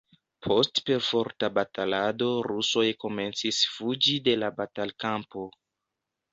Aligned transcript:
Post 0.45 0.79
perforta 0.87 1.49
batalado 1.57 2.31
rusoj 2.49 2.87
komencis 3.05 3.63
fuĝi 3.77 4.19
de 4.31 4.37
la 4.43 4.53
batalkampo. 4.59 5.49